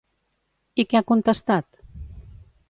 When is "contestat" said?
1.11-1.69